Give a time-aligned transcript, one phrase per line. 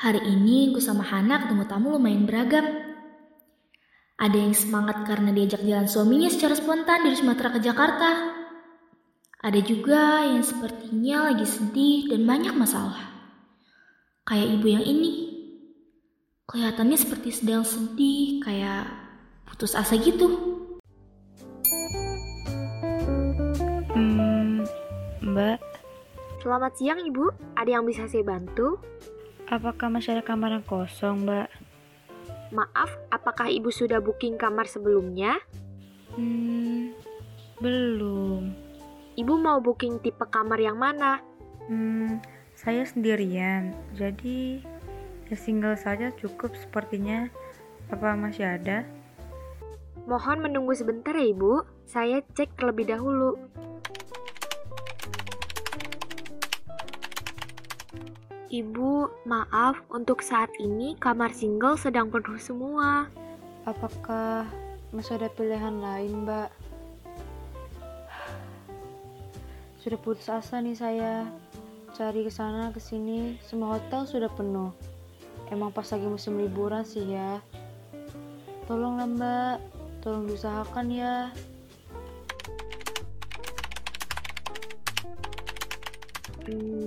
[0.00, 2.64] Hari ini gue sama Hana ketemu tamu lumayan beragam.
[4.16, 8.08] Ada yang semangat karena diajak jalan suaminya secara spontan dari Sumatera ke Jakarta.
[9.44, 13.12] Ada juga yang sepertinya lagi sedih dan banyak masalah.
[14.24, 15.12] Kayak ibu yang ini.
[16.48, 18.88] Kelihatannya seperti sedang sedih, kayak
[19.52, 20.32] putus asa gitu.
[23.92, 24.64] Hmm,
[25.20, 25.60] Mbak,
[26.40, 28.80] Selamat siang Ibu, ada yang bisa saya bantu?
[29.50, 31.50] Apakah masih ada kamar yang kosong, Mbak?
[32.54, 35.42] Maaf, apakah Ibu sudah booking kamar sebelumnya?
[36.14, 36.94] Hmm,
[37.58, 38.54] belum.
[39.18, 41.18] Ibu mau booking tipe kamar yang mana?
[41.66, 42.22] Hmm,
[42.54, 44.62] saya sendirian, jadi
[45.30, 47.26] ya single saja cukup sepertinya.
[47.90, 48.86] Apa masih ada?
[50.06, 53.34] Mohon menunggu sebentar ya Ibu, saya cek terlebih dahulu.
[58.50, 63.06] Ibu, maaf, untuk saat ini kamar single sedang penuh semua.
[63.62, 64.42] Apakah
[64.90, 66.50] masih ada pilihan lain, Mbak?
[69.78, 71.30] Sudah putus asa nih saya.
[71.94, 74.74] Cari ke sana ke sini, semua hotel sudah penuh.
[75.46, 77.38] Emang pas lagi musim liburan sih ya.
[78.66, 79.56] Tolonglah, Mbak.
[80.02, 81.30] Tolong diusahakan ya.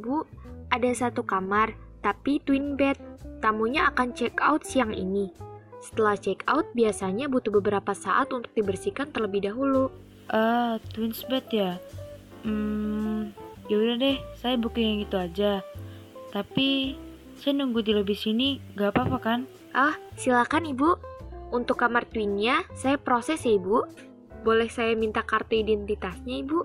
[0.00, 0.24] Bu,
[0.72, 2.96] ada satu kamar, tapi twin bed.
[3.44, 5.32] Tamunya akan check out siang ini.
[5.80, 9.88] Setelah check out, biasanya butuh beberapa saat untuk dibersihkan terlebih dahulu.
[10.28, 11.80] Ah, twins bed ya.
[12.44, 13.32] Hmm,
[13.68, 15.52] yaudah deh, saya booking yang itu aja.
[16.30, 16.96] Tapi
[17.40, 19.40] saya nunggu di lobby sini, gak apa-apa kan?
[19.72, 20.90] Ah, silakan Ibu.
[21.50, 23.88] Untuk kamar twinnya, saya proses ya Ibu.
[24.44, 26.60] Boleh saya minta kartu identitasnya Ibu?